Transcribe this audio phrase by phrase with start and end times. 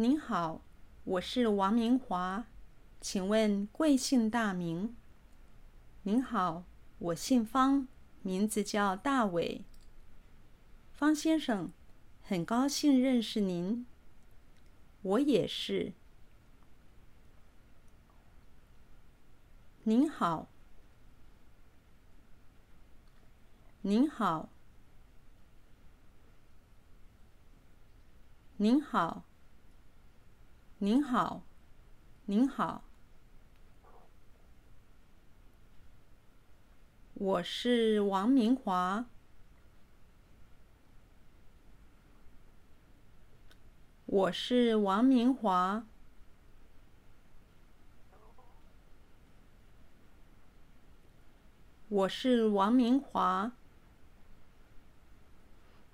[0.00, 0.60] 您好，
[1.02, 2.46] 我是王明华，
[3.00, 4.94] 请问贵姓大名？
[6.04, 6.62] 您好，
[7.00, 7.88] 我姓方，
[8.22, 9.64] 名字叫大伟。
[10.92, 11.72] 方先生，
[12.22, 13.84] 很高兴认识您。
[15.02, 15.92] 我也是。
[19.82, 20.46] 您好，
[23.80, 24.48] 您好，
[28.58, 29.24] 您好，
[30.80, 31.42] 您好，
[32.26, 32.84] 您好。
[37.14, 39.06] 我是王明华。
[44.06, 45.84] 我是王明华。
[51.88, 53.50] 我是王明华。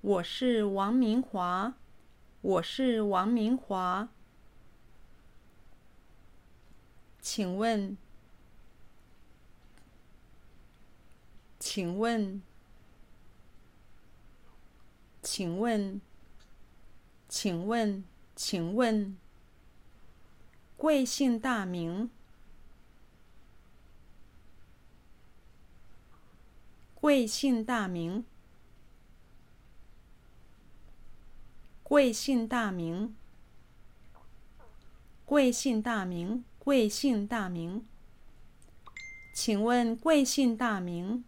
[0.00, 1.74] 我是王明华。
[2.40, 4.08] 我是王明华。
[7.22, 7.96] 请问，
[11.58, 12.42] 请问，
[15.22, 16.00] 请问，
[17.28, 18.04] 请问，
[18.34, 19.16] 请问，
[20.76, 22.10] 贵姓大名？
[26.94, 28.24] 贵姓大名？
[31.82, 33.14] 贵姓大名？
[35.26, 36.44] 贵姓大名？
[36.62, 37.86] 贵姓大名？
[39.32, 41.24] 请问贵姓大名？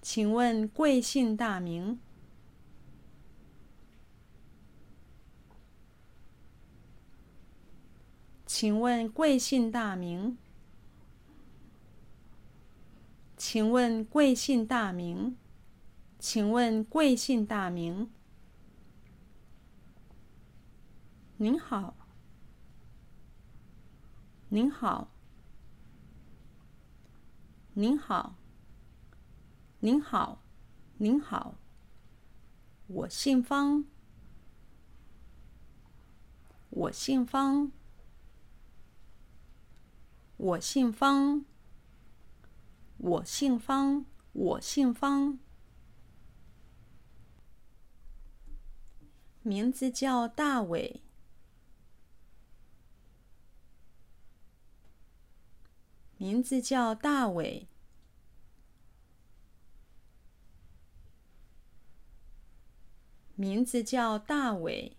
[0.00, 1.98] 请问贵姓大名？
[8.46, 10.38] 请问贵姓大名？
[13.36, 15.36] 请问贵姓大名？
[16.18, 18.10] 请问贵姓大名？
[21.36, 21.94] 您好，
[24.48, 25.08] 您好，
[27.74, 28.36] 您好，
[29.80, 30.42] 您好，
[30.98, 31.54] 您好，
[32.86, 33.84] 我姓方，
[36.70, 37.72] 我姓方。
[40.38, 41.44] 我姓方，
[42.96, 45.38] 我姓方，我姓方，
[49.42, 51.00] 名字叫大伟，
[56.22, 57.66] 名字叫大伟，
[63.34, 64.96] 名字叫大伟，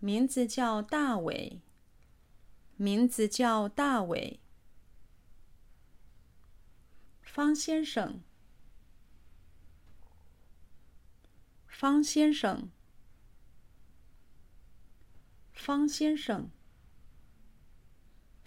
[0.00, 1.60] 名字叫大伟。
[2.78, 4.40] 名字叫大伟，
[7.20, 8.22] 方先生，
[11.66, 12.70] 方先生，
[15.52, 16.48] 方先生，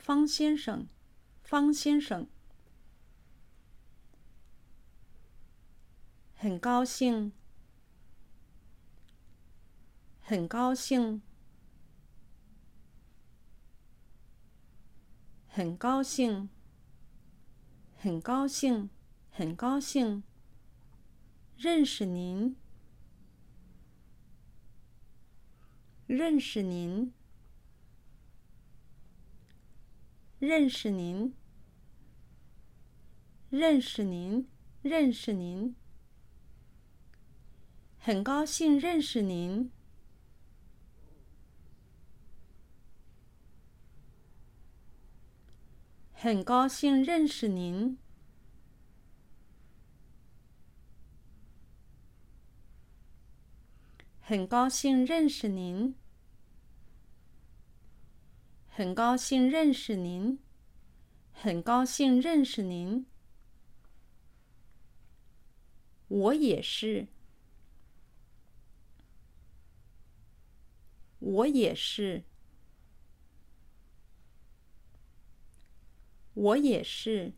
[0.01, 0.87] 方先生，
[1.43, 2.27] 方先生，
[6.33, 7.31] 很高兴，
[10.19, 11.21] 很高兴。
[15.53, 16.47] 很高兴，
[17.97, 18.89] 很高兴，
[19.29, 20.23] 很高兴
[21.57, 22.55] 认识您，
[26.07, 27.13] 认识您，
[30.41, 31.35] 认识您，
[33.51, 34.49] 认识您，
[34.81, 35.75] 认识您，
[37.99, 39.69] 很高兴认识您。
[46.11, 47.99] 很高兴认识您。
[54.21, 55.93] 很高兴认识您。
[58.73, 60.39] 很高兴认识您。
[61.33, 63.05] 很高兴认识您。
[66.07, 67.07] 我也是。
[71.19, 72.23] 我也是。
[76.33, 77.33] 我也是，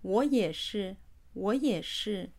[0.00, 0.96] 我也是，
[1.34, 2.32] 我也是。